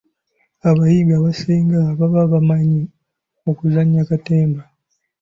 Abayimbi 0.69 1.13
abasinga 1.19 1.79
baba 1.99 2.21
bamanyi 2.33 2.81
okuzannya 3.49 4.01
katemba. 4.09 4.61